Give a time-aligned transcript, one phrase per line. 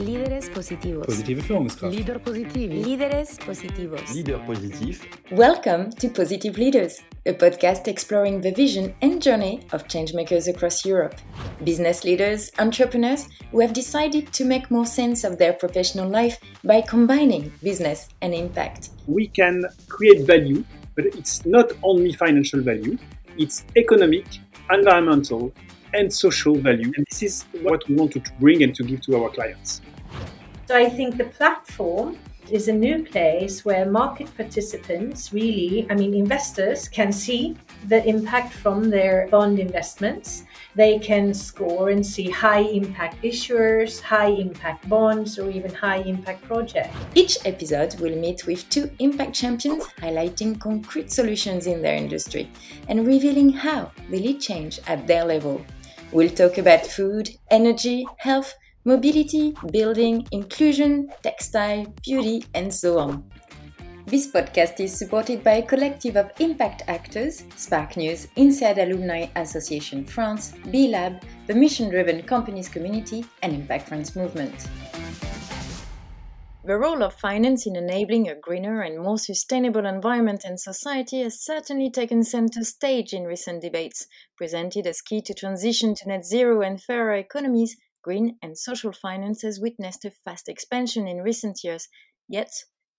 [0.00, 1.06] Líderes positivos.
[1.06, 1.92] Positive Führungskraft.
[1.96, 2.84] Leader positivi.
[2.84, 4.14] Líderes positivos.
[4.14, 5.00] Leader positif.
[5.32, 11.16] Welcome to Positive Leaders, a podcast exploring the vision and journey of changemakers across Europe.
[11.64, 16.80] Business leaders, entrepreneurs who have decided to make more sense of their professional life by
[16.80, 18.90] combining business and impact.
[19.08, 20.62] we can create value,
[20.94, 22.96] but it's not only financial value,
[23.36, 24.26] it's economic,
[24.70, 25.52] environmental,
[25.94, 26.92] and social value.
[26.96, 29.80] And this is what we want to bring and to give to our clients.
[30.68, 32.18] So I think the platform
[32.50, 37.56] is a new place where market participants really, I mean, investors can see
[37.86, 40.44] the impact from their bond investments.
[40.74, 46.44] They can score and see high impact issuers, high impact bonds, or even high impact
[46.44, 46.94] projects.
[47.14, 52.50] Each episode will meet with two impact champions highlighting concrete solutions in their industry
[52.88, 55.64] and revealing how they lead change at their level.
[56.12, 58.52] We'll talk about food, energy, health,
[58.88, 63.22] mobility, building, inclusion, textile, beauty, and so on.
[64.06, 70.54] This podcast is supported by a collective of impact actors Sparknews, INSEAD Alumni Association France,
[70.70, 74.66] B Lab, the mission driven companies community, and Impact France Movement.
[76.64, 81.44] The role of finance in enabling a greener and more sustainable environment and society has
[81.44, 84.06] certainly taken center stage in recent debates.
[84.36, 89.42] Presented as key to transition to net zero and fairer economies, green and social finance
[89.42, 91.88] has witnessed a fast expansion in recent years.
[92.28, 92.50] Yet,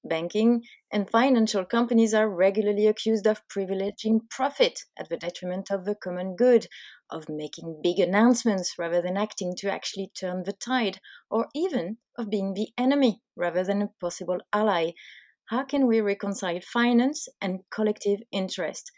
[0.03, 5.95] banking and financial companies are regularly accused of privileging profit at the detriment of the
[5.95, 6.67] common good,
[7.09, 12.29] of making big announcements rather than acting to actually turn the tide, or even of
[12.29, 14.91] being the enemy rather than a possible ally.
[15.47, 18.91] How can we reconcile finance and collective interest?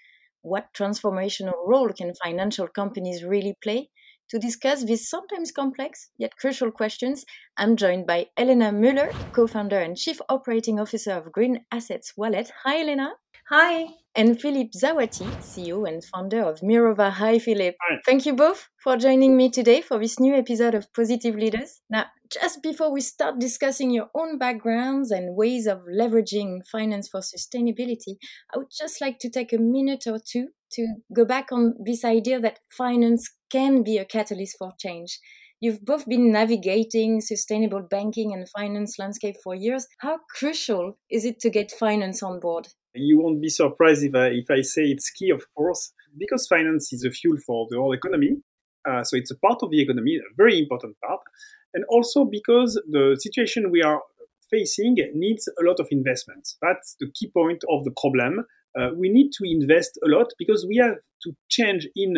[0.43, 3.89] What transformational role can financial companies really play?
[4.31, 7.25] To discuss these sometimes complex yet crucial questions,
[7.57, 12.49] I'm joined by Elena Müller, co founder and chief operating officer of Green Assets Wallet.
[12.63, 13.11] Hi, Elena.
[13.49, 13.87] Hi.
[14.15, 17.11] And Philippe Zaouati, CEO and founder of Mirova.
[17.11, 17.75] Hi, Philippe.
[17.81, 17.97] Hi.
[18.05, 21.81] Thank you both for joining me today for this new episode of Positive Leaders.
[21.89, 27.19] Now, just before we start discussing your own backgrounds and ways of leveraging finance for
[27.19, 28.15] sustainability,
[28.53, 32.03] I would just like to take a minute or two to go back on this
[32.03, 35.19] idea that finance can be a catalyst for change.
[35.59, 39.85] You've both been navigating sustainable banking and finance landscape for years.
[39.99, 42.69] How crucial is it to get finance on board?
[42.95, 46.91] You won't be surprised if I, if I say it's key, of course, because finance
[46.91, 48.37] is a fuel for the whole economy.
[48.89, 51.21] Uh, so it's a part of the economy, a very important part.
[51.75, 54.01] And also because the situation we are
[54.49, 56.49] facing needs a lot of investment.
[56.61, 58.45] That's the key point of the problem.
[58.79, 62.15] Uh, we need to invest a lot because we have to change in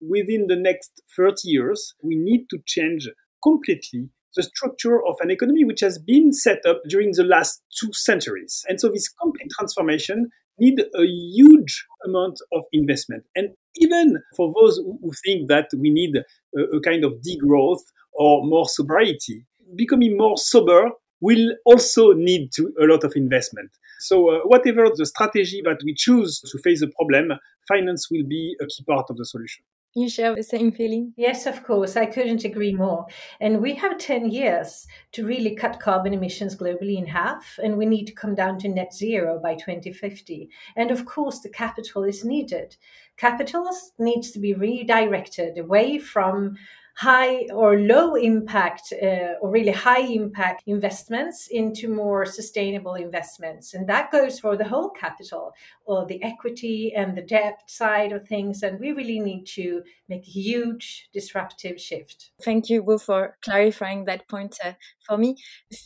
[0.00, 1.94] within the next 30 years.
[2.02, 3.08] We need to change
[3.42, 7.92] completely the structure of an economy which has been set up during the last two
[7.92, 8.64] centuries.
[8.68, 13.24] And so this complete transformation need a huge amount of investment.
[13.34, 17.82] And even for those who think that we need a, a kind of degrowth
[18.12, 20.90] or more sobriety, becoming more sober
[21.20, 23.70] will also need to, a lot of investment.
[24.04, 28.54] So uh, whatever the strategy that we choose to face the problem, finance will be
[28.60, 29.64] a key part of the solution.
[29.94, 31.14] You share the same feeling?
[31.16, 31.96] Yes, of course.
[31.96, 33.06] I couldn't agree more.
[33.40, 37.86] And we have 10 years to really cut carbon emissions globally in half, and we
[37.86, 40.50] need to come down to net zero by 2050.
[40.76, 42.76] And of course, the capital is needed.
[43.16, 46.56] Capital needs to be redirected away from
[46.96, 53.88] high or low impact uh, or really high impact investments into more sustainable investments and
[53.88, 55.52] that goes for the whole capital
[55.86, 60.22] or the equity and the debt side of things and we really need to make
[60.26, 64.72] a huge disruptive shift Thank you both for clarifying that point uh,
[65.06, 65.36] for me.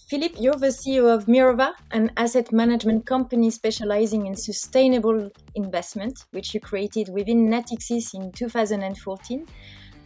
[0.08, 6.54] Philippe, you're the CEO of Mirova, an asset management company specializing in sustainable investment, which
[6.54, 9.46] you created within Natixis in 2014.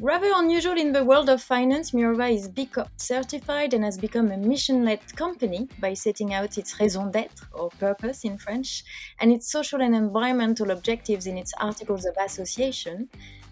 [0.03, 4.33] Rather unusual in the world of finance, Mirova is B Corp certified and has become
[4.33, 8.83] a mission led company by setting out its raison d'etre, or purpose in French,
[9.21, 13.09] and its social and environmental objectives in its articles of association.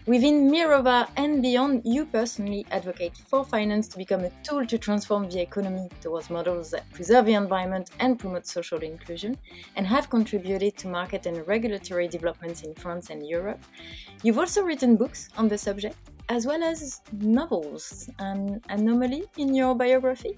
[0.07, 5.29] Within Mirova and beyond, you personally advocate for finance to become a tool to transform
[5.29, 9.37] the economy towards models that preserve the environment and promote social inclusion,
[9.75, 13.63] and have contributed to market and regulatory developments in France and Europe.
[14.23, 15.95] You've also written books on the subject,
[16.31, 18.09] as well as novels.
[18.19, 20.37] An anomaly in your biography?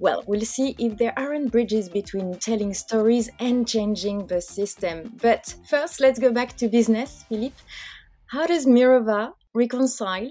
[0.00, 5.12] Well, we'll see if there aren't bridges between telling stories and changing the system.
[5.22, 7.54] But first, let's go back to business, Philippe.
[8.26, 10.30] How does Mirova reconcile,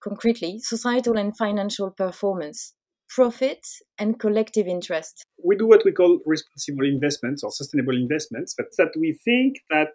[0.00, 2.72] concretely, societal and financial performance?
[3.08, 3.64] profit
[4.00, 5.24] and collective interest?
[5.44, 9.90] We do what we call responsible investments or sustainable investments, but that we think that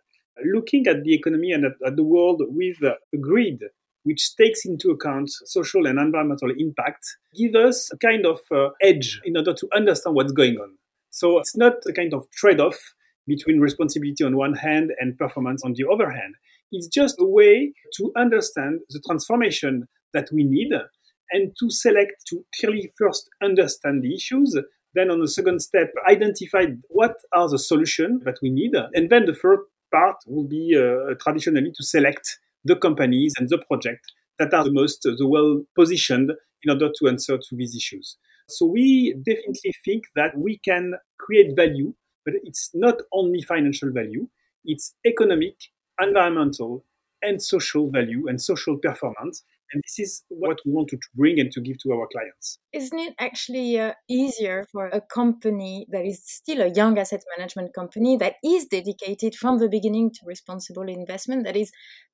[0.46, 3.62] looking at the economy and at, at the world with uh, a grid
[4.04, 7.06] which takes into account social and environmental impact,
[7.36, 10.76] give us a kind of uh, edge in order to understand what's going on.
[11.10, 12.80] So it's not a kind of trade off
[13.28, 16.36] between responsibility on one hand and performance on the other hand.
[16.72, 20.72] It's just a way to understand the transformation that we need
[21.32, 24.58] and to select to clearly first understand the issues
[24.94, 29.26] then on the second step identify what are the solutions that we need and then
[29.26, 29.60] the third
[29.94, 34.02] part will be uh, traditionally to select the companies and the project
[34.40, 36.32] that are the most the well positioned
[36.64, 38.18] in order to answer to these issues
[38.50, 41.94] so we definitely think that we can create value
[42.26, 44.28] but it's not only financial value
[44.66, 45.56] it's economic
[46.00, 46.86] environmental
[47.22, 49.44] and social value and social performance
[49.74, 52.60] and this is what we want to bring and to give to our clients.
[52.74, 57.74] Isn't it actually uh, easier for a company that is still a young asset management
[57.74, 61.72] company that is dedicated from the beginning to responsible investment, that is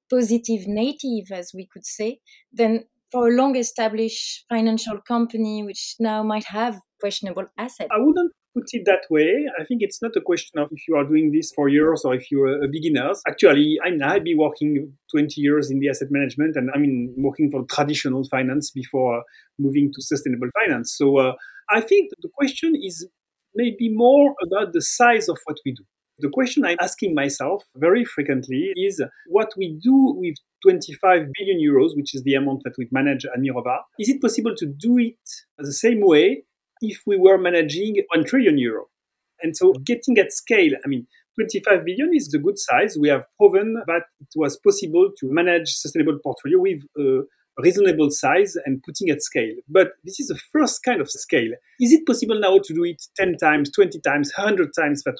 [0.09, 2.19] positive native, as we could say,
[2.51, 7.89] than for a long established financial company which now might have questionable assets?
[7.92, 9.45] I wouldn't put it that way.
[9.59, 12.15] I think it's not a question of if you are doing this for years or
[12.15, 13.12] if you're a beginner.
[13.27, 17.13] Actually, I mean, I've been working 20 years in the asset management and I mean,
[17.18, 19.24] working for traditional finance before
[19.60, 20.95] moving to sustainable finance.
[20.98, 21.33] So uh,
[21.69, 23.07] I think the question is
[23.56, 25.83] maybe more about the size of what we do.
[26.19, 31.96] The question I'm asking myself very frequently is what we do with 25 billion euros,
[31.96, 33.78] which is the amount that we manage at Mirova.
[34.00, 35.16] Is it possible to do it
[35.60, 36.44] the same way
[36.81, 38.86] if we were managing 1 trillion euro.
[39.42, 42.98] And so getting at scale, I mean, 25 billion is a good size.
[43.00, 47.22] We have proven that it was possible to manage sustainable portfolio with a
[47.59, 49.56] reasonable size and putting at scale.
[49.68, 51.51] But this is the first kind of scale.
[51.80, 55.18] Is it possible now to do it 10 times, 20 times, 100 times that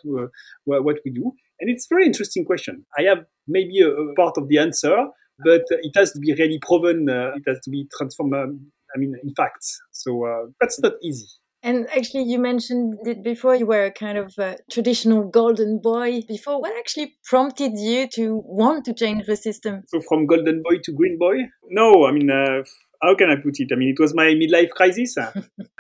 [0.66, 1.31] what we do?
[1.60, 2.86] And it's a very interesting question.
[2.98, 4.95] I have maybe a, a part of the answer,
[5.44, 7.10] but it has to be really proven.
[7.10, 9.80] Uh, it has to be transformed, um, I mean, in facts.
[9.92, 11.28] So uh, that's not easy.
[11.68, 16.22] And actually, you mentioned it before, you were a kind of a traditional golden boy
[16.25, 16.62] before.
[16.62, 19.84] What actually prompted you to want to change the system?
[19.88, 21.36] So, from golden boy to green boy?
[21.69, 22.64] No, I mean, uh,
[23.04, 23.68] how can I put it?
[23.74, 25.18] I mean, it was my midlife crisis.
[25.18, 25.34] uh,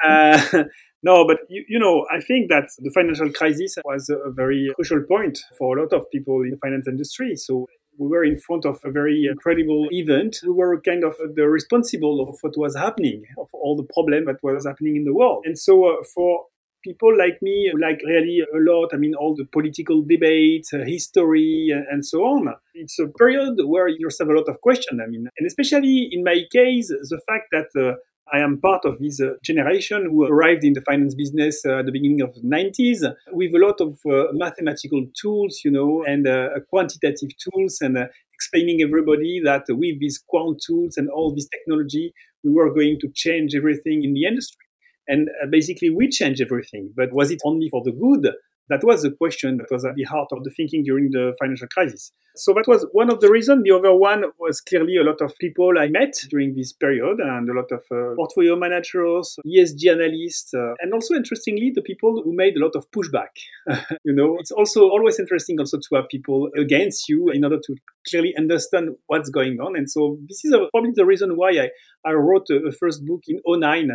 [1.03, 5.03] no, but you, you, know, I think that the financial crisis was a very crucial
[5.07, 7.37] point for a lot of people in the finance industry.
[7.37, 7.65] So
[7.97, 10.37] we were in front of a very incredible event.
[10.43, 14.41] We were kind of the responsible of what was happening, of all the problem that
[14.43, 15.43] was happening in the world.
[15.45, 16.45] And so uh, for
[16.83, 21.73] people like me like really a lot, I mean, all the political debates, uh, history,
[21.75, 24.99] uh, and so on, it's a period where you have a lot of questions.
[25.03, 27.95] I mean, and especially in my case, the fact that uh,
[28.33, 31.85] I am part of this uh, generation who arrived in the finance business uh, at
[31.85, 33.01] the beginning of the 90s
[33.31, 36.27] with a lot of uh, mathematical tools, you know, and
[36.69, 37.97] quantitative tools and
[38.33, 42.13] explaining everybody that with these quant tools and all this technology,
[42.43, 44.65] we were going to change everything in the industry.
[45.07, 46.91] And basically, we changed everything.
[46.95, 48.33] But was it only for the good?
[48.69, 51.67] That was the question that was at the heart of the thinking during the financial
[51.67, 52.11] crisis.
[52.35, 53.63] So that was one of the reasons.
[53.63, 57.49] The other one was clearly a lot of people I met during this period and
[57.49, 62.35] a lot of uh, portfolio managers, ESG analysts, uh, and also interestingly, the people who
[62.35, 63.33] made a lot of pushback.
[64.03, 67.75] you know, it's also always interesting also to have people against you in order to
[68.07, 69.75] clearly understand what's going on.
[69.75, 71.69] And so this is probably the reason why I,
[72.05, 73.89] I wrote a, a first book in 09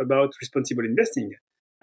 [0.00, 1.30] about responsible investing.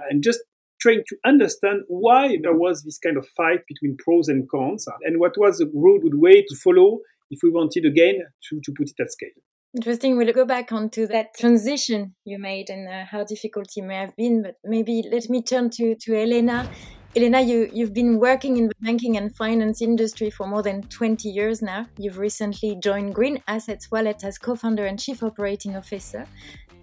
[0.09, 0.39] And just
[0.83, 5.19] trying to understand why there was this kind of fight between pros and cons and
[5.19, 6.99] what was a good way to follow
[7.31, 9.29] if we wanted again to, to put it at scale.
[9.75, 10.17] Interesting.
[10.17, 14.15] We'll go back onto that transition you made and uh, how difficult it may have
[14.15, 14.43] been.
[14.43, 16.69] But maybe let me turn to, to Elena.
[17.15, 21.29] Elena, you, you've been working in the banking and finance industry for more than 20
[21.29, 21.85] years now.
[21.97, 26.27] You've recently joined Green Assets Wallet as co founder and chief operating officer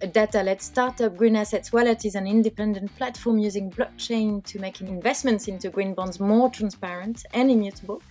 [0.01, 5.47] a data-led startup, Green Assets Wallet is an independent platform using blockchain to make investments
[5.47, 8.01] into green bonds more transparent and immutable.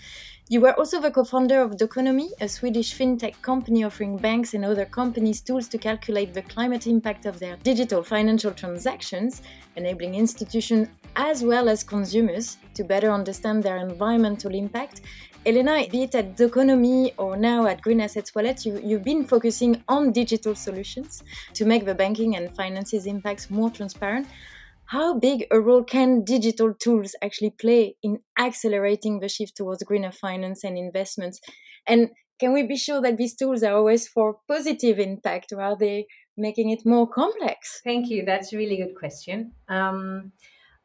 [0.48, 4.84] You were also the co-founder of Doconomy, a Swedish fintech company offering banks and other
[4.84, 9.42] companies tools to calculate the climate impact of their digital financial transactions,
[9.76, 15.02] enabling institutions as well as consumers to better understand their environmental impact
[15.46, 19.82] Elena, be it at Doconomy or now at Green Assets Wallet, you, you've been focusing
[19.88, 21.22] on digital solutions
[21.54, 24.26] to make the banking and finances impacts more transparent.
[24.84, 30.12] How big a role can digital tools actually play in accelerating the shift towards greener
[30.12, 31.40] finance and investments?
[31.86, 35.76] And can we be sure that these tools are always for positive impact or are
[35.76, 36.06] they
[36.36, 37.80] making it more complex?
[37.82, 38.24] Thank you.
[38.26, 39.52] That's a really good question.
[39.68, 40.32] Um,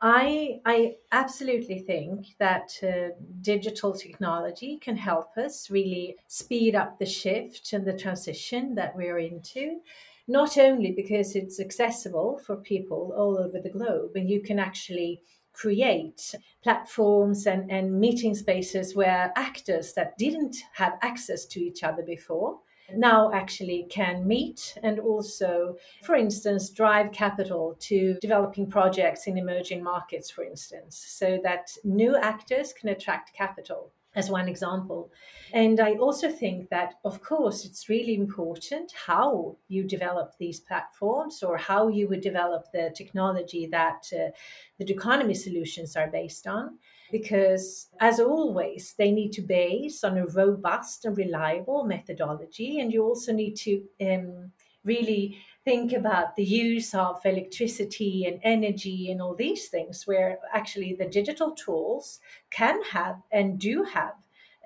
[0.01, 7.05] I, I absolutely think that uh, digital technology can help us really speed up the
[7.05, 9.79] shift and the transition that we're into.
[10.27, 15.21] Not only because it's accessible for people all over the globe, and you can actually
[15.53, 22.03] create platforms and, and meeting spaces where actors that didn't have access to each other
[22.03, 22.59] before
[22.93, 29.83] now actually can meet and also, for instance, drive capital to developing projects in emerging
[29.83, 35.11] markets, for instance, so that new actors can attract capital as one example.
[35.53, 41.43] And I also think that, of course, it's really important how you develop these platforms
[41.43, 46.77] or how you would develop the technology that uh, Doconomy solutions are based on.
[47.11, 52.79] Because, as always, they need to base on a robust and reliable methodology.
[52.79, 54.51] And you also need to um,
[54.83, 60.93] really think about the use of electricity and energy and all these things, where actually
[60.93, 62.19] the digital tools
[62.51, 64.13] can have and do have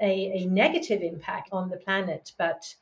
[0.02, 2.34] a, a negative impact on the planet.
[2.38, 2.76] But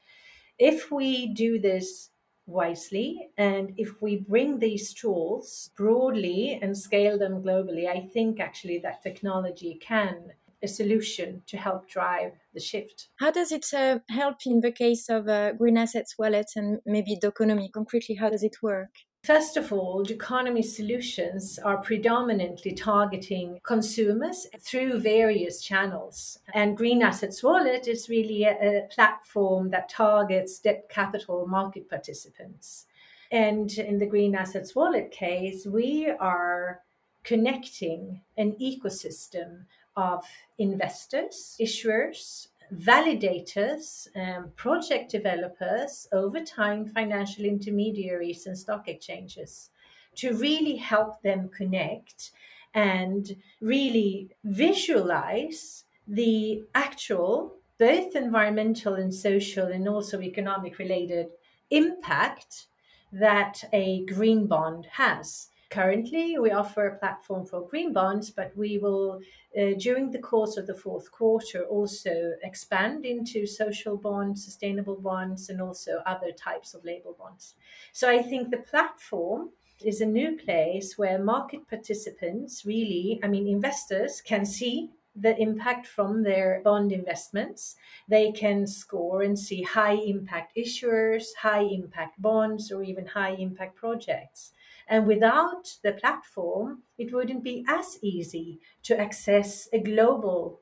[0.58, 2.10] if we do this
[2.48, 8.80] wisely and if we bring these tools broadly and scale them globally, I think actually
[8.80, 10.32] that technology can
[10.63, 13.10] a solution to help drive the shift.
[13.20, 17.18] How does it uh, help in the case of uh, green assets wallet and maybe
[17.22, 18.16] Doconomy concretely?
[18.16, 18.89] How does it work?
[19.27, 26.39] First of all, Doconomy solutions are predominantly targeting consumers through various channels.
[26.53, 32.86] And Green Assets Wallet is really a, a platform that targets debt capital market participants.
[33.29, 36.79] And in the Green Assets Wallet case, we are
[37.25, 39.65] connecting an ecosystem
[39.98, 40.24] of
[40.57, 49.69] investors, issuers, validators, um, project developers, over time, financial intermediaries, and stock exchanges
[50.15, 52.31] to really help them connect
[52.74, 61.27] and really visualize the actual, both environmental and social, and also economic related
[61.69, 62.67] impact
[63.12, 65.47] that a green bond has.
[65.69, 69.19] Currently, we offer a platform for green bonds, but we will,
[69.57, 75.50] uh, during the course of the fourth quarter, also expand into social bonds, sustainable bonds,
[75.50, 77.55] and also other types of label bonds.
[77.91, 79.50] So I think the platform
[79.83, 85.88] is a new place where market participants really, I mean, investors can see the impact
[85.88, 87.75] from their bond investments.
[88.07, 93.75] They can score and see high impact issuers, high impact bonds, or even high impact
[93.75, 94.53] projects.
[94.88, 100.62] And without the platform, it wouldn't be as easy to access a global,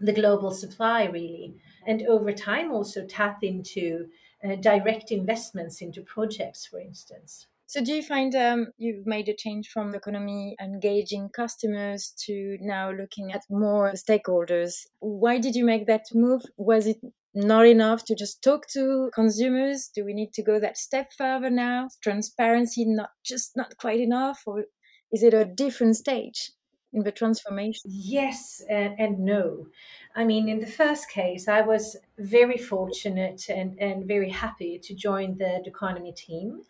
[0.00, 1.56] the global supply really.
[1.86, 4.10] And over time also tap into
[4.44, 7.46] uh, direct investments into projects, for instance.
[7.68, 12.92] So, do you find um, you've made a change from Doconomy engaging customers to now
[12.92, 14.86] looking at more stakeholders?
[15.00, 16.42] Why did you make that move?
[16.56, 16.98] Was it
[17.36, 19.90] not enough to just talk to consumers?
[19.94, 21.88] Do we need to go that step further now?
[22.02, 24.64] Transparency not just not quite enough, or
[25.12, 26.52] is it a different stage
[26.92, 27.90] in the transformation?
[27.92, 29.66] Yes and, and no.
[30.14, 34.94] I mean, in the first case, I was very fortunate and, and very happy to
[34.94, 36.62] join Doconomy team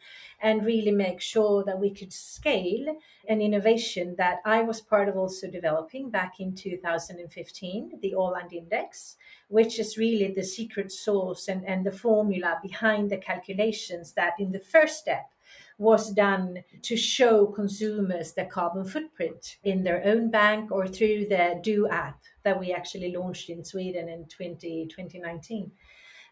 [0.42, 2.96] and really make sure that we could scale
[3.28, 9.16] an innovation that I was part of also developing back in 2015, the Åland Index,
[9.48, 14.52] which is really the secret source and, and the formula behind the calculations that in
[14.52, 15.30] the first step
[15.78, 21.60] was done to show consumers their carbon footprint in their own bank or through the
[21.62, 25.70] Do app that we actually launched in Sweden in 20, 2019.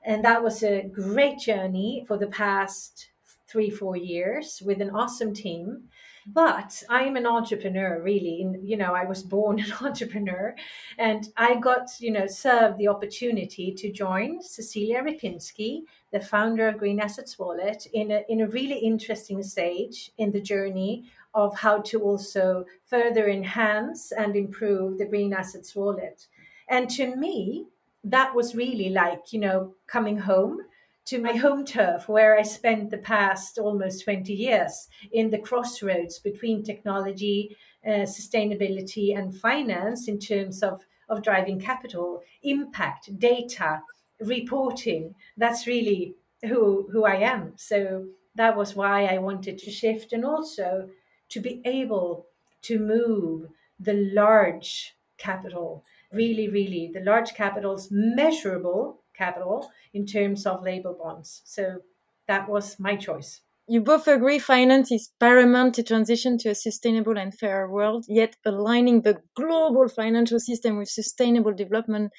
[0.05, 3.11] And that was a great journey for the past
[3.47, 5.85] three, four years with an awesome team
[6.27, 8.47] but I'm an entrepreneur, really.
[8.63, 10.55] You know, I was born an entrepreneur,
[10.99, 16.79] and I got, you know, served the opportunity to join Cecilia Repinski, the founder of
[16.79, 21.05] Green Assets Wallet, in a in a really interesting stage in the journey
[21.35, 26.29] of how to also further enhance and improve the Green Assets Wallet.
[26.69, 27.67] And to me,
[28.05, 30.61] that was really like, you know, coming home
[31.07, 36.19] to my home turf where I spent the past almost 20 years in the crossroads
[36.19, 37.57] between technology,
[37.87, 43.83] uh, sustainability, and finance in terms of, of driving capital, impact, data,
[44.21, 45.15] reporting.
[45.37, 47.53] That's really who, who I am.
[47.57, 50.89] So that was why I wanted to shift and also
[51.31, 52.27] to be able
[52.63, 60.63] to move the large capital, really, really, the large capitals measurable capital in terms of
[60.63, 61.43] label bonds.
[61.45, 61.81] So
[62.29, 63.41] that was my choice.
[63.67, 68.37] You both agree finance is paramount to transition to a sustainable and fairer world, yet
[68.45, 72.13] aligning the global financial system with sustainable development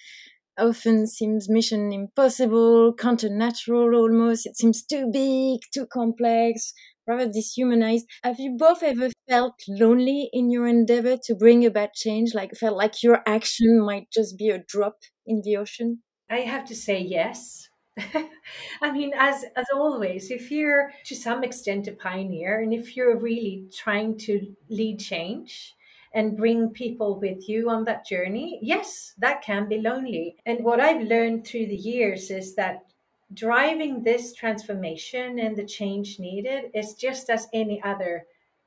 [0.58, 4.46] often seems mission impossible, counter-natural almost.
[4.46, 6.74] It seems too big, too complex,
[7.08, 8.06] rather dishumanized.
[8.24, 12.34] Have you both ever felt lonely in your endeavor to bring about change?
[12.34, 16.04] Like felt like your action might just be a drop in the ocean?
[16.30, 17.70] I have to say yes.
[18.82, 23.18] I mean, as as always, if you're to some extent a pioneer, and if you're
[23.18, 25.74] really trying to lead change
[26.14, 30.36] and bring people with you on that journey, yes, that can be lonely.
[30.46, 32.86] And what I've learned through the years is that
[33.34, 38.26] driving this transformation and the change needed is just as any other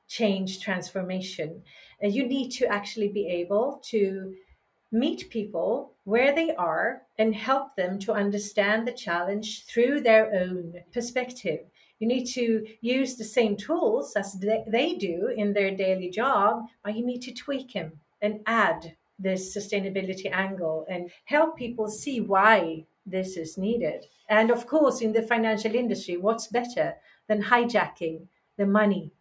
[0.08, 1.62] change transformation.
[2.02, 4.34] You need to actually be able to
[4.90, 10.74] meet people where they are and help them to understand the challenge through their own
[10.92, 11.60] perspective.
[11.98, 16.96] You need to use the same tools as they do in their daily job, but
[16.96, 17.92] you need to tweak them
[18.22, 24.06] and add this sustainability angle and help people see why this is needed.
[24.28, 26.94] And of course, in the financial industry, what's better
[27.26, 29.12] than hijacking the money,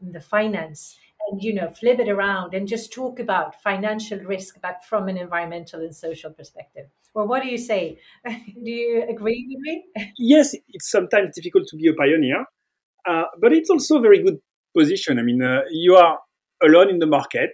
[0.00, 4.58] and the finance, and you know, flip it around and just talk about financial risk,
[4.62, 6.86] but from an environmental and social perspective.
[7.14, 7.98] Well, what do you say?
[8.24, 9.84] do you agree with me?
[10.18, 12.44] Yes, it's sometimes difficult to be a pioneer,
[13.08, 14.38] uh, but it's also a very good
[14.76, 15.18] position.
[15.18, 16.18] I mean, uh, you are
[16.62, 17.52] alone in the market,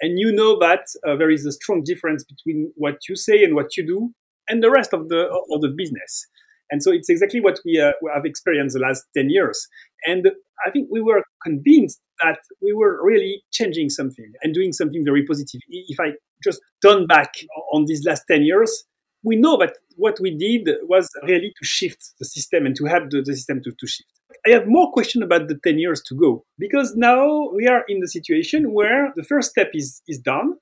[0.00, 3.54] and you know that uh, there is a strong difference between what you say and
[3.54, 4.12] what you do,
[4.48, 6.26] and the rest of the of the business.
[6.74, 9.68] And so it's exactly what we, uh, have experienced the last 10 years.
[10.08, 10.28] And
[10.66, 15.24] I think we were convinced that we were really changing something and doing something very
[15.24, 15.60] positive.
[15.68, 17.32] If I just turn back
[17.72, 18.82] on these last 10 years,
[19.22, 23.10] we know that what we did was really to shift the system and to help
[23.10, 24.10] the, the system to, to shift.
[24.44, 28.00] I have more questions about the 10 years to go because now we are in
[28.00, 30.54] the situation where the first step is, is done.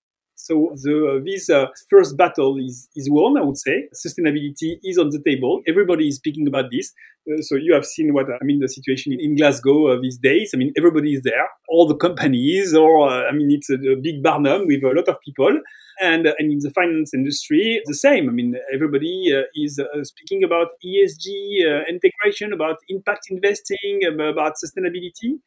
[0.43, 3.89] So the, this uh, first battle is, is won, I would say.
[3.95, 5.63] Sustainability is on the table.
[5.69, 6.93] Everybody is speaking about this.
[7.31, 10.19] Uh, so you have seen what I mean the situation in, in Glasgow uh, these
[10.19, 10.51] days.
[10.53, 13.97] I mean everybody is there, all the companies, or uh, I mean it's a, a,
[13.97, 15.61] big Barnum with a lot of people,
[16.01, 18.29] and uh, and in the finance industry the same.
[18.29, 25.39] I mean everybody uh, is speaking about ESG integration, about impact investing, about sustainability,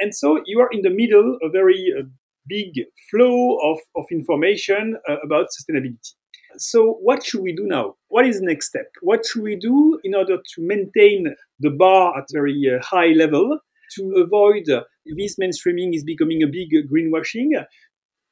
[0.00, 1.92] and so you are in the middle, a very
[2.48, 6.14] big flow of, of information uh, about sustainability.
[6.56, 7.96] So, what should we do now?
[8.08, 8.86] What is the next step?
[9.02, 13.58] What should we do in order to maintain the bar at very uh, high level,
[13.96, 14.82] to avoid uh,
[15.16, 17.52] this mainstreaming is becoming a big greenwashing,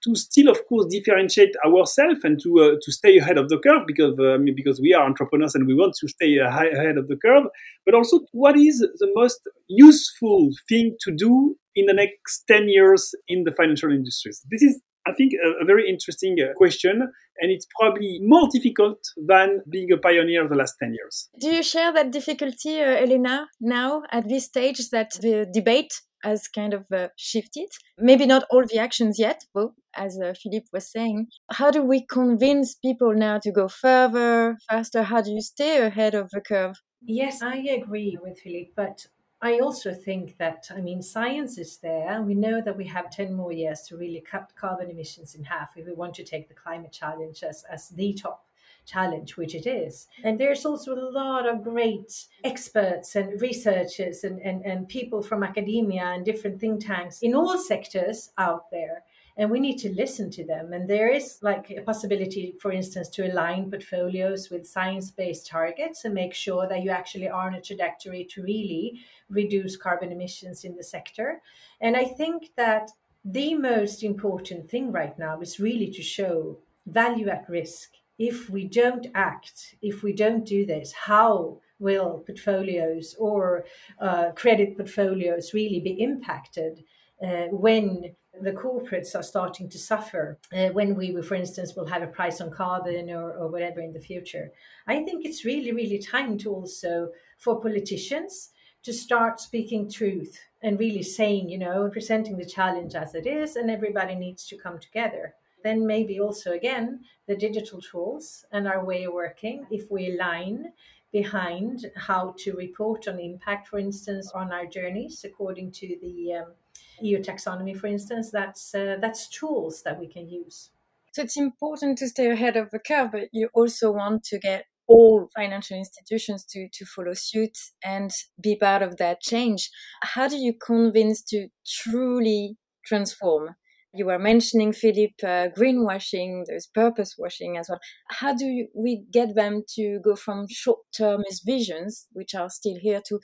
[0.06, 3.82] to still, of course, differentiate ourselves and to uh, to stay ahead of the curve
[3.86, 7.16] because uh, because we are entrepreneurs and we want to stay uh, ahead of the
[7.16, 7.44] curve.
[7.84, 13.14] But also, what is the most useful thing to do in the next ten years
[13.28, 14.40] in the financial industries?
[14.50, 16.94] This is, I think, a, a very interesting uh, question,
[17.40, 18.98] and it's probably more difficult
[19.32, 21.28] than being a pioneer the last ten years.
[21.38, 25.92] Do you share that difficulty, uh, Elena, now at this stage that the debate
[26.26, 27.68] has kind of uh, shifted.
[27.98, 32.04] Maybe not all the actions yet, but as uh, Philippe was saying, how do we
[32.04, 35.04] convince people now to go further, faster?
[35.04, 36.76] How do you stay ahead of the curve?
[37.02, 39.06] Yes, I agree with Philippe, but
[39.42, 42.22] I also think that, I mean, science is there.
[42.22, 45.76] We know that we have 10 more years to really cut carbon emissions in half
[45.76, 48.46] if we want to take the climate challenge as, as the top
[48.86, 50.06] challenge, which it is.
[50.24, 55.42] And there's also a lot of great experts and researchers and, and, and people from
[55.42, 59.02] academia and different think tanks in all sectors out there
[59.36, 60.72] and we need to listen to them.
[60.72, 66.04] And there is like a possibility, for instance, to align portfolios with science based targets
[66.04, 70.64] and make sure that you actually are on a trajectory to really reduce carbon emissions
[70.64, 71.42] in the sector.
[71.80, 72.90] And I think that
[73.24, 78.64] the most important thing right now is really to show value at risk if we
[78.64, 83.64] don't act, if we don't do this, how will portfolios or
[84.00, 86.82] uh, credit portfolios really be impacted
[87.22, 92.02] uh, when the corporates are starting to suffer uh, when we, for instance, will have
[92.02, 94.50] a price on carbon or, or whatever in the future.
[94.86, 98.50] I think it's really, really time to also, for politicians,
[98.82, 103.56] to start speaking truth and really saying, you know, presenting the challenge as it is,
[103.56, 105.34] and everybody needs to come together
[105.66, 110.72] then maybe also again the digital tools and our way of working if we align
[111.12, 116.52] behind how to report on impact for instance on our journeys according to the um,
[117.02, 120.70] eu taxonomy for instance that's uh, that's tools that we can use
[121.12, 124.64] so it's important to stay ahead of the curve but you also want to get
[124.88, 129.70] all financial institutions to, to follow suit and be part of that change.
[130.02, 133.56] How do you convince to truly transform?
[133.92, 137.80] You were mentioning, Philippe, uh, greenwashing, there's purpose washing as well.
[138.10, 142.76] How do you, we get them to go from short termist visions, which are still
[142.78, 143.18] here, to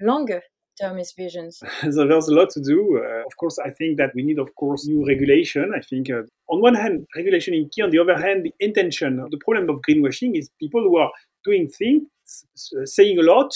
[0.00, 0.42] longer
[1.16, 1.58] visions?
[1.90, 3.02] so there's a lot to do.
[3.02, 5.72] Uh, of course, I think that we need, of course, new regulation.
[5.76, 7.82] I think, uh, on one hand, regulation is key.
[7.82, 9.16] On the other hand, the intention.
[9.30, 11.10] The problem of greenwashing is people who are
[11.44, 12.06] doing things,
[12.84, 13.50] saying a lot,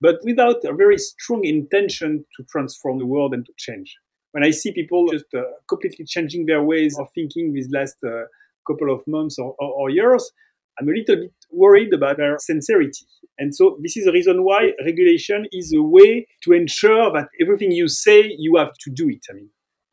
[0.00, 3.96] but without a very strong intention to transform the world and to change.
[4.32, 8.24] When I see people just uh, completely changing their ways of thinking these last uh,
[8.66, 10.30] couple of months or, or, or years,
[10.78, 13.04] I'm a little bit worried about their sincerity.
[13.40, 17.72] And so this is the reason why regulation is a way to ensure that everything
[17.72, 19.24] you say, you have to do it.
[19.30, 19.48] I mean,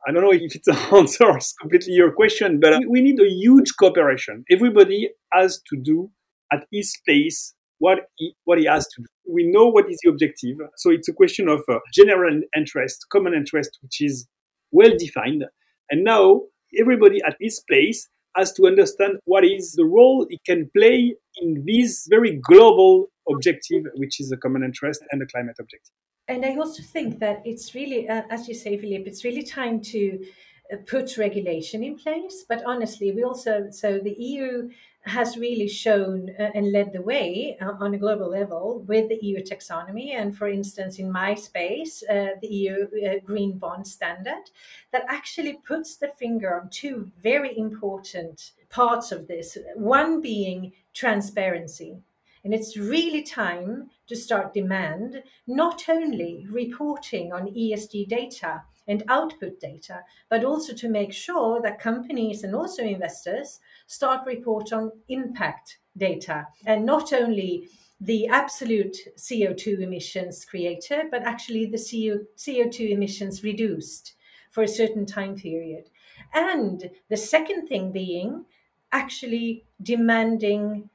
[0.06, 3.72] I don't know if it's it answers completely your question, but we need a huge
[3.80, 4.44] cooperation.
[4.52, 6.12] Everybody has to do
[6.52, 9.08] at his place what he, what he has to do.
[9.34, 10.58] We know what is the objective.
[10.76, 14.28] So it's a question of uh, general interest, common interest, which is
[14.72, 15.46] well defined.
[15.90, 16.42] And now
[16.78, 21.64] everybody at his place has to understand what is the role it can play in
[21.66, 25.94] this very global objective, which is the common interest and the climate objective.
[26.28, 29.80] And I also think that it's really, uh, as you say, Philippe, it's really time
[29.82, 30.26] to
[30.72, 32.44] uh, put regulation in place.
[32.48, 34.70] But honestly, we also, so the EU
[35.08, 39.18] has really shown uh, and led the way uh, on a global level with the
[39.22, 40.14] EU taxonomy.
[40.14, 44.52] And for instance, in my space, uh, the EU uh, Green Bond Standard,
[44.92, 49.58] that actually puts the finger on two very important parts of this.
[49.76, 52.00] One being transparency.
[52.48, 59.60] And it's really time to start demand not only reporting on ESG data and output
[59.60, 65.80] data, but also to make sure that companies and also investors start report on impact
[65.98, 67.68] data and not only
[68.00, 74.14] the absolute CO2 emissions created, but actually the CO2 emissions reduced
[74.52, 75.90] for a certain time period.
[76.34, 78.46] And the second thing being
[78.94, 80.90] actually demanding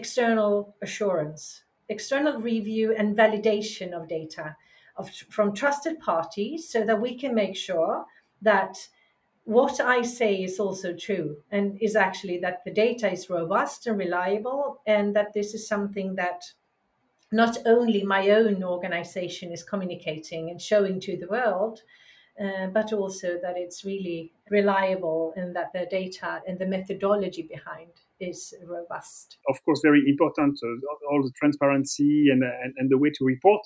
[0.00, 4.56] external assurance, external review and validation of data
[4.98, 8.04] of, from trusted parties so that we can make sure
[8.42, 8.74] that
[9.44, 13.98] what I say is also true and is actually that the data is robust and
[13.98, 16.40] reliable, and that this is something that
[17.32, 21.80] not only my own organization is communicating and showing to the world,
[22.44, 27.92] uh, but also that it's really reliable and that the data and the methodology behind
[28.20, 29.38] is robust.
[29.48, 33.62] Of course, very important, uh, all the transparency and, and, and, the way to report.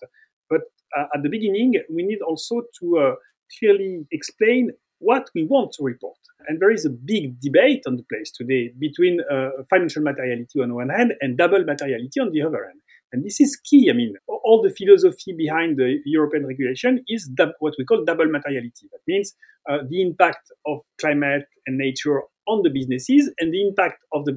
[0.50, 0.62] But
[0.96, 3.14] uh, at the beginning, we need also to uh,
[3.58, 6.18] clearly explain what we want to report.
[6.48, 10.74] And there is a big debate on the place today between uh, financial materiality on
[10.74, 12.80] one hand and double materiality on the other hand.
[13.12, 13.90] And this is key.
[13.90, 18.88] I mean, all the philosophy behind the European regulation is what we call double materiality.
[18.90, 19.34] That means
[19.70, 24.32] uh, the impact of climate and nature on the businesses and the impact of the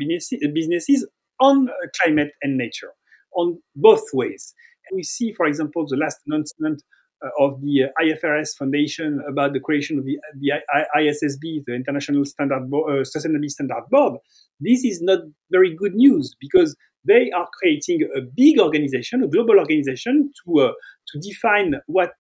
[0.54, 1.08] businesses
[1.40, 2.92] on uh, climate and nature,
[3.36, 4.54] on both ways.
[4.90, 6.95] And we see, for example, the last announcement uh,
[7.40, 10.52] of the uh, IFRS Foundation about the creation of the, the
[10.98, 14.20] ISSB, the International Standard Bo- uh, Sustainability Standard Board,
[14.60, 15.20] this is not
[15.52, 16.76] very good news because
[17.08, 20.72] they are creating a big organization, a global organization, to uh,
[21.08, 22.12] to define what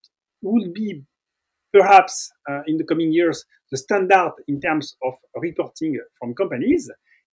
[0.41, 1.03] will be
[1.73, 6.89] perhaps uh, in the coming years the standard in terms of reporting from companies.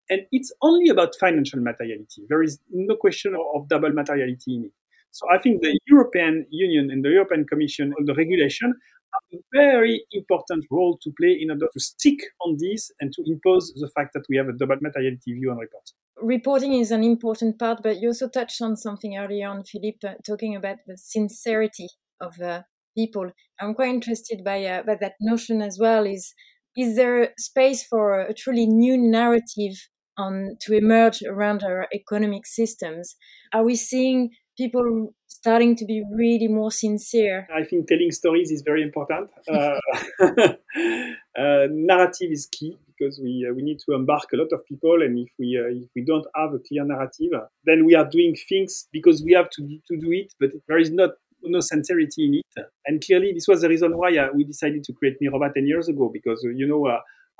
[0.09, 2.25] And it's only about financial materiality.
[2.27, 4.71] There is no question of double materiality in it.
[5.11, 8.73] So I think the European Union and the European Commission on the regulation
[9.13, 13.23] have a very important role to play in order to stick on this and to
[13.27, 15.95] impose the fact that we have a double materiality view on reporting.
[16.21, 20.13] Reporting is an important part, but you also touched on something earlier on, Philippe, uh,
[20.25, 21.87] talking about the sincerity
[22.21, 22.61] of uh,
[22.95, 23.31] people.
[23.59, 26.05] I'm quite interested by, uh, by that notion as well.
[26.05, 26.33] Is
[26.77, 29.73] is there space for a truly new narrative
[30.17, 33.15] on to emerge around our economic systems?
[33.53, 37.47] Are we seeing people starting to be really more sincere.
[37.53, 39.29] I think telling stories is very important.
[39.51, 39.77] Uh,
[41.39, 45.01] uh, narrative is key because we uh, we need to embark a lot of people,
[45.01, 47.31] and if we uh, if we don't have a clear narrative,
[47.65, 50.91] then we are doing things because we have to to do it, but there is
[50.91, 51.11] not
[51.43, 52.65] no sincerity in it.
[52.85, 55.87] And clearly, this was the reason why uh, we decided to create Mirova 10 years
[55.87, 56.85] ago because, uh, you know,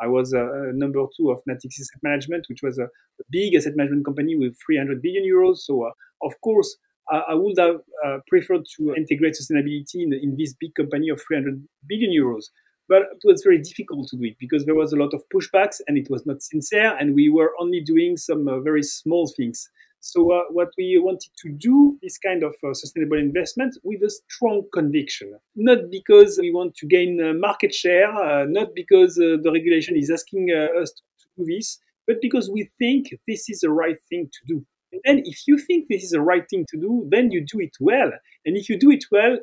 [0.01, 3.73] I was uh, number two of Natixis Asset Management, which was a, a, big asset
[3.75, 5.57] management company with 300 billion euros.
[5.57, 5.91] So, uh,
[6.23, 6.75] of course,
[7.11, 11.61] I would have uh, preferred to integrate sustainability in, in, this big company of 300
[11.87, 12.45] billion euros.
[12.87, 15.77] But it was very difficult to do it because there was a lot of pushbacks
[15.87, 19.69] and it was not sincere, and we were only doing some uh, very small things.
[20.01, 24.09] So uh, what we wanted to do this kind of uh, sustainable investment with a
[24.09, 29.51] strong conviction, not because we want to gain uh, market share, uh, not because the
[29.53, 33.97] regulation is asking us to do this, but because we think this is the right
[34.09, 34.65] thing to do.
[34.91, 37.59] And then if you think this is the right thing to do, then you do
[37.59, 38.11] it well.
[38.45, 39.37] And if you do it well,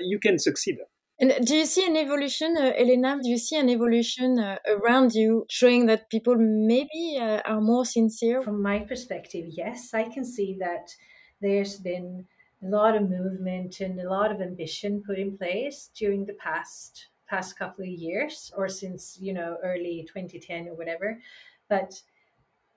[0.00, 0.78] you can succeed.
[1.20, 3.18] And do you see an evolution, uh, Elena?
[3.22, 7.84] Do you see an evolution uh, around you showing that people maybe uh, are more
[7.84, 8.40] sincere?
[8.40, 10.94] From my perspective, yes, I can see that
[11.42, 12.24] there's been
[12.64, 17.08] a lot of movement and a lot of ambition put in place during the past
[17.28, 21.16] past couple of years or since you know early 2010 or whatever
[21.68, 22.02] but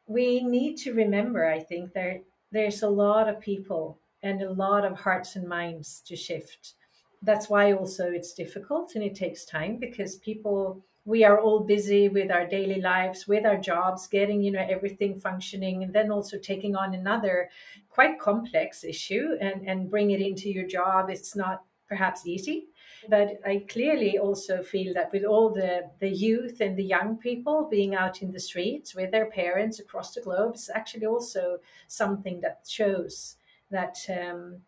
[0.07, 2.19] we need to remember i think there
[2.53, 6.75] there's a lot of people and a lot of hearts and minds to shift.
[7.21, 12.07] That's why also it's difficult and it takes time because people we are all busy
[12.07, 16.37] with our daily lives with our jobs getting you know everything functioning and then also
[16.37, 17.49] taking on another
[17.89, 21.09] quite complex issue and and bring it into your job.
[21.09, 22.67] It's not perhaps easy
[23.09, 27.67] but i clearly also feel that with all the the youth and the young people
[27.69, 32.39] being out in the streets with their parents across the globe it's actually also something
[32.41, 33.37] that shows
[33.73, 34.61] that um,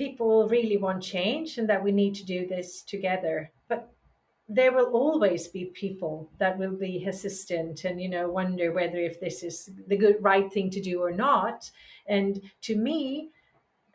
[0.00, 3.50] people really want change and that we need to do this together.
[3.68, 3.92] But
[4.48, 9.20] there will always be people that will be hesitant and you know wonder whether if
[9.20, 11.70] this is the good right thing to do or not.
[12.06, 13.30] And to me,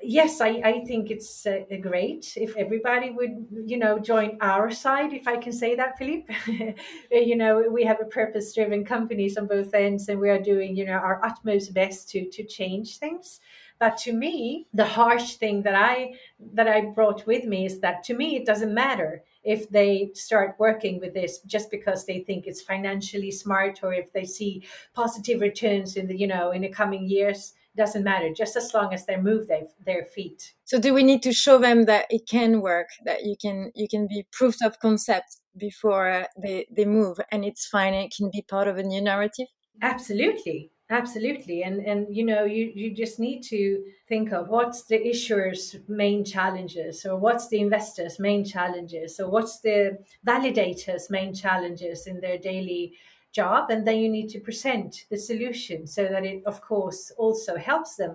[0.06, 5.14] yes, I, I think it's uh, great if everybody would, you know, join our side,
[5.14, 6.34] if I can say that, Philippe.
[7.12, 10.86] you know, we have a purpose-driven companies on both ends, and we are doing, you
[10.86, 13.40] know, our utmost best to to change things.
[13.78, 16.14] But to me, the harsh thing that I
[16.54, 20.56] that I brought with me is that to me it doesn't matter if they start
[20.58, 24.64] working with this just because they think it's financially smart or if they see
[24.94, 28.94] positive returns in the you know in the coming years doesn't matter just as long
[28.94, 30.54] as they move their, their feet.
[30.64, 33.88] So do we need to show them that it can work that you can you
[33.88, 38.30] can be proof of concept before uh, they they move and it's fine it can
[38.32, 39.48] be part of a new narrative?
[39.82, 41.64] Absolutely absolutely.
[41.64, 46.24] And and you know you you just need to think of what's the issuer's main
[46.24, 52.38] challenges or what's the investor's main challenges or what's the validator's main challenges in their
[52.38, 52.94] daily
[53.36, 57.54] job and then you need to present the solution so that it of course also
[57.58, 58.14] helps them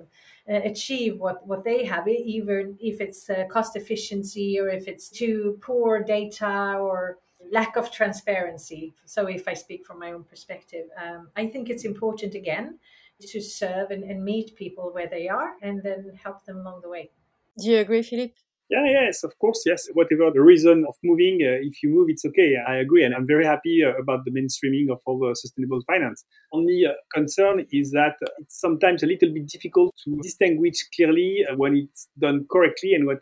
[0.50, 5.08] uh, achieve what what they have even if it's uh, cost efficiency or if it's
[5.08, 7.18] too poor data or
[7.50, 8.94] lack of transparency.
[9.04, 12.78] So, if I speak from my own perspective, um, I think it's important again
[13.20, 16.88] to serve and, and, meet people where they are and then help them along the
[16.88, 17.10] way.
[17.58, 18.34] Do you agree, Philippe?
[18.70, 19.88] Yeah, yes, of course, yes.
[19.94, 22.54] Whatever the reason of moving, uh, if you move, it's okay.
[22.56, 23.02] I agree.
[23.02, 26.24] And I'm very happy uh, about the mainstreaming of all the sustainable finance.
[26.52, 31.56] Only uh, concern is that it's sometimes a little bit difficult to distinguish clearly uh,
[31.56, 33.18] when it's done correctly and what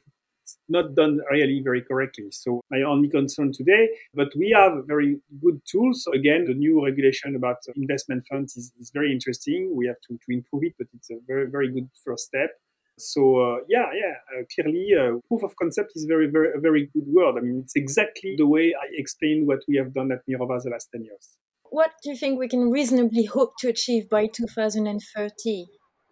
[0.69, 2.27] not done really very correctly.
[2.31, 6.07] So my only concern today, but we have very good tools.
[6.15, 9.73] Again, the new regulation about investment funds is, is very interesting.
[9.75, 12.51] We have to, to improve it, but it's a very, very good first step.
[12.99, 16.91] So uh, yeah, yeah, uh, clearly, uh, proof of concept is very, very, a very
[16.93, 17.39] good word.
[17.39, 20.71] I mean, it's exactly the way I explained what we have done at Mirova the
[20.71, 21.37] last ten years.
[21.71, 25.67] What do you think we can reasonably hope to achieve by 2030?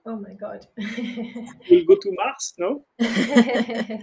[0.05, 0.67] Oh my God.
[0.77, 2.85] we'll go to Mars, no?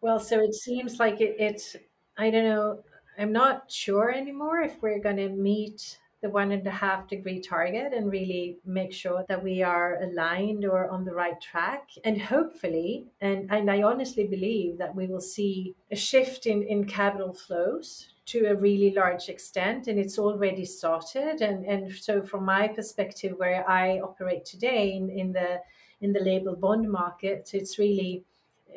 [0.00, 1.76] well, so it seems like it, it's,
[2.16, 2.82] I don't know,
[3.18, 7.40] I'm not sure anymore if we're going to meet the one and a half degree
[7.40, 11.88] target and really make sure that we are aligned or on the right track.
[12.04, 16.84] And hopefully, and, and I honestly believe that we will see a shift in, in
[16.84, 22.44] capital flows to a really large extent and it's already started and and so from
[22.44, 25.58] my perspective where i operate today in, in the
[26.00, 28.22] in the label bond market it's really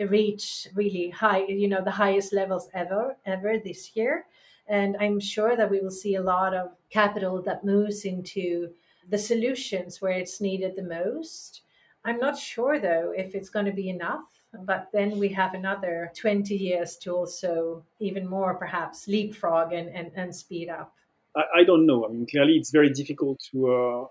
[0.09, 4.25] reached really high you know the highest levels ever ever this year
[4.67, 8.69] and i'm sure that we will see a lot of capital that moves into
[9.09, 11.61] the solutions where it's needed the most
[12.05, 16.11] i'm not sure though if it's going to be enough but then we have another
[16.15, 20.93] 20 years to also even more perhaps leapfrog and, and, and speed up.
[21.35, 22.05] I, I don't know.
[22.05, 24.05] I mean, clearly it's very difficult to, uh,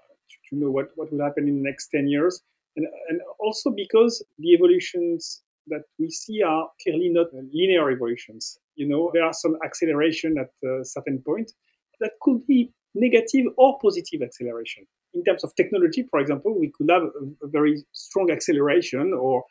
[0.51, 2.43] to know what, what will happen in the next 10 years.
[2.77, 8.59] And, and also because the evolutions that we see are clearly not linear evolutions.
[8.75, 11.53] You know, there are some acceleration at a certain point
[12.01, 14.87] that could be negative or positive acceleration.
[15.15, 19.45] In terms of technology, for example, we could have a, a very strong acceleration or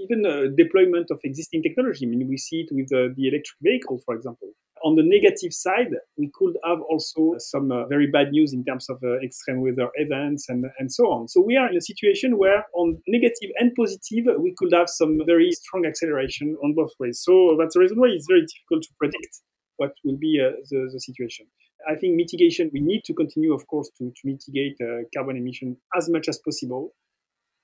[0.00, 2.06] even uh, deployment of existing technology.
[2.06, 4.48] I mean, we see it with uh, the electric vehicle, for example.
[4.84, 8.88] On the negative side, we could have also some uh, very bad news in terms
[8.90, 11.28] of uh, extreme weather events and, and so on.
[11.28, 15.20] So we are in a situation where on negative and positive, we could have some
[15.24, 17.20] very strong acceleration on both ways.
[17.22, 19.40] So that's the reason why it's very difficult to predict
[19.76, 21.46] what will be uh, the, the situation.
[21.88, 25.76] I think mitigation, we need to continue, of course, to, to mitigate uh, carbon emission
[25.96, 26.92] as much as possible.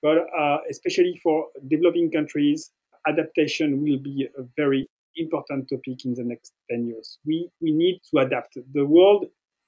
[0.01, 2.71] But uh, especially for developing countries,
[3.07, 7.19] adaptation will be a very important topic in the next 10 years.
[7.25, 8.57] We, we need to adapt.
[8.73, 9.25] The world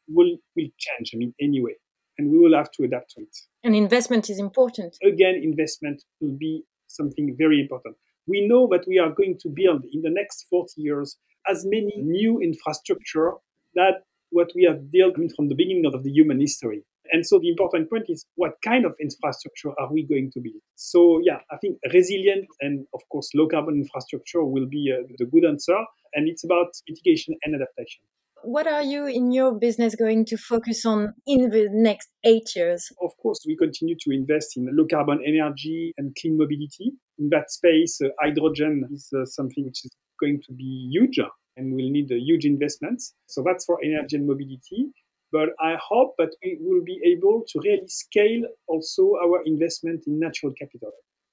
[0.07, 1.73] will, will change, I mean, anyway,
[2.17, 3.37] and we will have to adapt to it.
[3.63, 4.97] And investment is important.
[5.03, 7.95] Again, investment will be something very important.
[8.27, 11.17] We know that we are going to build in the next 40 years
[11.49, 13.33] as many new infrastructure
[13.75, 16.83] that what we have built from the beginning of the human history.
[17.11, 20.61] And so the important point is what kind of infrastructure are we going to build?
[20.75, 25.25] So yeah, I think resilient and of course low carbon infrastructure will be uh, the
[25.25, 25.77] good answer.
[26.13, 28.01] And it's about mitigation and adaptation.
[28.43, 32.89] What are you in your business going to focus on in the next eight years?
[33.01, 36.93] Of course, we continue to invest in low carbon energy and clean mobility.
[37.19, 41.19] In that space, uh, hydrogen is uh, something which is going to be huge
[41.55, 43.13] and will need huge investments.
[43.27, 44.89] So that's for energy and mobility.
[45.31, 50.19] But I hope that we will be able to really scale also our investment in
[50.19, 50.91] natural capital.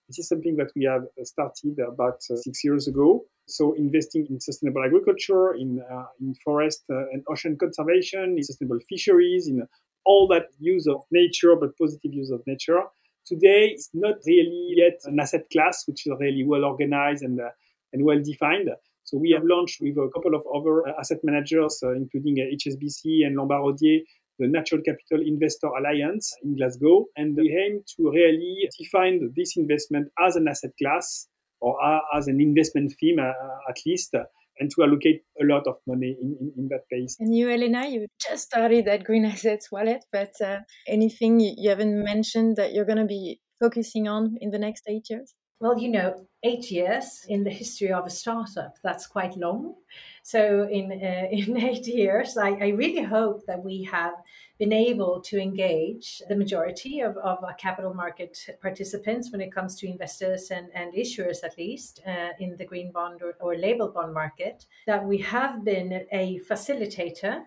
[0.09, 3.25] This is something that we have started about uh, six years ago.
[3.47, 8.79] So investing in sustainable agriculture, in, uh, in forest uh, and ocean conservation, in sustainable
[8.89, 9.67] fisheries, in
[10.05, 12.81] all that use of nature, but positive use of nature.
[13.27, 17.51] Today, it's not really yet an asset class which is really well organized and, uh,
[17.93, 18.71] and well defined.
[19.09, 23.25] So we have launched with a couple of other uh, asset managers, uh, including HSBC
[23.25, 24.01] uh, and Lombard Odier,
[24.39, 27.07] the Natural Capital Investor Alliance in Glasgow.
[27.17, 31.27] And we aim to really define this investment as an asset class
[31.63, 31.75] or
[32.15, 34.15] as an investment theme at least
[34.61, 37.17] and to allocate a lot of money in, in, in, that space.
[37.19, 42.05] And you, Elena, you just started that Green Assets Wallet, but uh, anything you haven't
[42.05, 45.35] mentioned that you're going to be focusing on in the next eight years?
[45.61, 49.75] Well, you know, eight years in the history of a startup, that's quite long.
[50.23, 54.15] So, in, uh, in eight years, I, I, really hope that we have
[54.61, 59.89] been able to engage the majority of, of capital market participants when it comes to
[59.89, 64.15] investors and, and issuers, at least, uh, in the green bond or, or label bond
[64.15, 67.43] market, that we have been a facilitator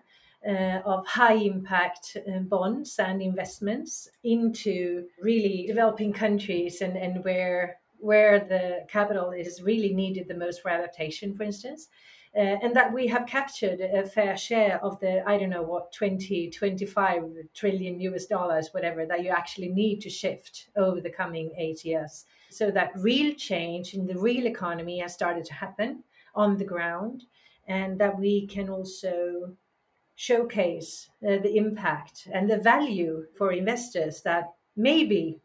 [0.46, 7.78] uh, of high impact uh, bonds and investments into really developing countries and, and where
[8.02, 11.88] where the capital is really needed the most for adaptation, for instance.
[12.34, 15.92] Uh, and that we have captured a fair share of the i don't know what
[15.92, 21.52] 20 25 trillion us dollars whatever that you actually need to shift over the coming
[21.58, 26.02] eight years so that real change in the real economy has started to happen
[26.34, 27.24] on the ground
[27.68, 29.54] and that we can also
[30.14, 35.38] showcase uh, the impact and the value for investors that maybe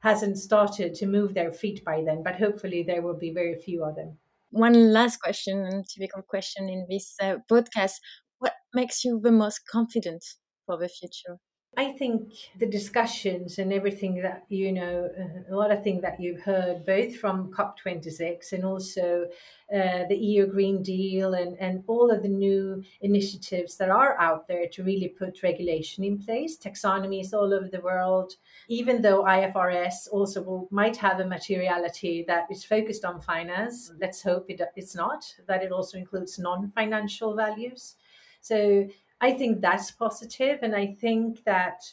[0.00, 3.84] hasn't started to move their feet by then, but hopefully there will be very few
[3.84, 4.18] of them.
[4.50, 7.94] One last question, and typical question in this uh, podcast:
[8.38, 10.24] What makes you the most confident
[10.66, 11.38] for the future?
[11.78, 16.18] I think the discussions and everything that, you know, uh, a lot of things that
[16.18, 19.26] you've heard, both from COP26 and also
[19.70, 24.48] uh, the EU Green Deal and, and all of the new initiatives that are out
[24.48, 28.36] there to really put regulation in place, taxonomies all over the world,
[28.68, 33.92] even though IFRS also will, might have a materiality that is focused on finance.
[34.00, 37.96] Let's hope it, it's not, that it also includes non financial values.
[38.40, 38.88] So
[39.20, 41.92] I think that's positive, and I think that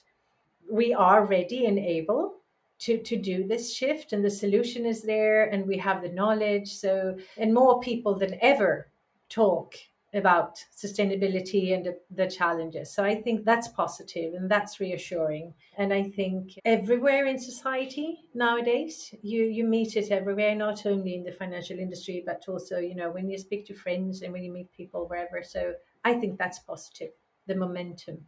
[0.70, 2.36] we are ready and able
[2.80, 6.74] to to do this shift, and the solution is there, and we have the knowledge.
[6.74, 8.88] So, and more people than ever
[9.30, 9.76] talk
[10.14, 12.92] about sustainability and the, challenges.
[12.92, 15.54] So I think that's positive and that's reassuring.
[15.78, 21.24] And I think everywhere in society nowadays, you you meet it everywhere, not only in
[21.24, 24.52] the financial industry, but also you know when you speak to friends and when you
[24.52, 25.42] meet people wherever.
[25.44, 27.12] So I think that's positive,
[27.48, 28.28] the momentum.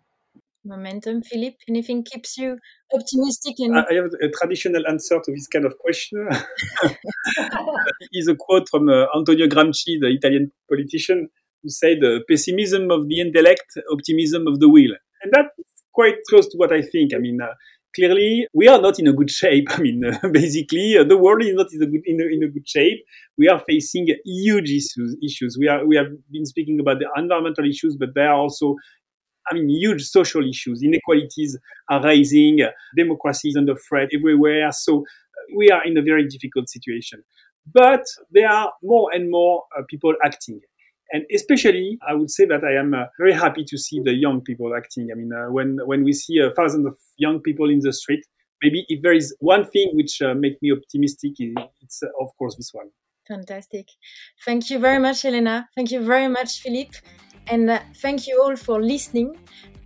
[0.64, 2.58] Momentum, Philippe, anything keeps you
[2.94, 3.56] optimistic?
[3.60, 3.78] And...
[3.78, 6.28] I have a traditional answer to this kind of question.
[8.14, 11.30] is a quote from uh, Antonio Gramsci, the Italian politician,
[11.62, 15.50] who said, uh, "Pessimism of the intellect, optimism of the will," and that's
[15.94, 17.14] quite close to what I think.
[17.14, 17.54] I mean, uh,
[17.96, 19.68] clearly we are not in a good shape.
[19.78, 22.44] I mean, uh, basically, uh, the world is not in a, good, in, a, in
[22.44, 23.04] a good shape.
[23.38, 25.18] We are facing huge issues.
[25.24, 25.58] Issues.
[25.60, 28.76] We are we have been speaking about the environmental issues, but there are also
[29.50, 30.82] I mean, huge social issues.
[30.82, 31.58] Inequalities
[31.90, 32.60] are rising.
[32.98, 34.72] Democracy is under threat everywhere.
[34.72, 37.24] So uh, we are in a very difficult situation.
[37.72, 40.62] But there are more and more uh, people acting.
[41.12, 44.42] And especially, I would say that I am uh, very happy to see the young
[44.42, 45.10] people acting.
[45.12, 48.26] I mean, uh, when when we see a thousand of young people in the street,
[48.64, 51.34] maybe if there is one thing which uh, makes me optimistic,
[51.82, 52.90] it's uh, of course this one.
[53.28, 53.88] Fantastic.
[54.46, 55.68] Thank you very much, Elena.
[55.76, 56.98] Thank you very much, Philippe.
[57.48, 59.38] And uh, thank you all for listening.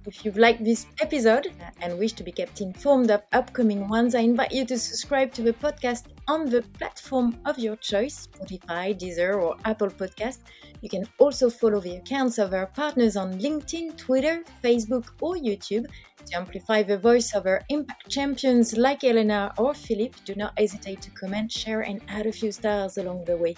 [0.09, 1.51] If you've liked this episode
[1.81, 5.43] and wish to be kept informed of upcoming ones, I invite you to subscribe to
[5.43, 10.39] the podcast on the platform of your choice Spotify, Deezer, or Apple Podcast.
[10.81, 15.85] You can also follow the accounts of our partners on LinkedIn, Twitter, Facebook, or YouTube.
[16.29, 21.01] To amplify the voice of our impact champions like Elena or Philippe, do not hesitate
[21.01, 23.55] to comment, share, and add a few stars along the way.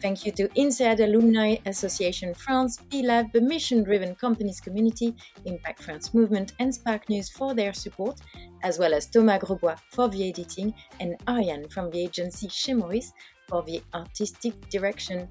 [0.00, 5.16] Thank you to INSEAD Alumni Association France, B-Lab, the Mission Driven Companies Community,
[5.46, 8.20] Impact France Movement, and Sparknews for their support,
[8.62, 13.12] as well as Thomas Grosbois for the editing and Ariane from the agency Chez Maurice
[13.48, 15.28] for the artistic direction.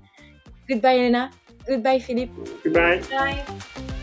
[0.68, 1.32] Goodbye, Elena.
[1.66, 2.34] Goodbye, Philippe.
[2.64, 3.02] Goodbye.
[3.10, 4.01] Bye.